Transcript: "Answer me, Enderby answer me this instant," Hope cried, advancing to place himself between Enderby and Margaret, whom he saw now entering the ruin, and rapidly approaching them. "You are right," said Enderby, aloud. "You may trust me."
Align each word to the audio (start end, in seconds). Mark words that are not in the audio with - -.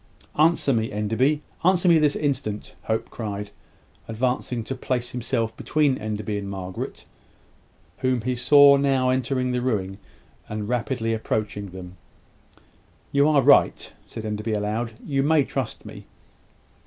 "Answer 0.35 0.73
me, 0.73 0.91
Enderby 0.91 1.43
answer 1.63 1.87
me 1.87 1.99
this 1.99 2.15
instant," 2.15 2.73
Hope 2.85 3.11
cried, 3.11 3.51
advancing 4.07 4.63
to 4.63 4.73
place 4.73 5.11
himself 5.11 5.55
between 5.55 5.95
Enderby 5.99 6.39
and 6.39 6.49
Margaret, 6.49 7.05
whom 7.99 8.21
he 8.21 8.33
saw 8.33 8.77
now 8.77 9.11
entering 9.11 9.51
the 9.51 9.61
ruin, 9.61 9.99
and 10.49 10.67
rapidly 10.67 11.13
approaching 11.13 11.69
them. 11.69 11.97
"You 13.11 13.29
are 13.29 13.43
right," 13.43 13.93
said 14.07 14.25
Enderby, 14.25 14.53
aloud. 14.53 14.93
"You 15.05 15.21
may 15.21 15.43
trust 15.43 15.85
me." 15.85 16.07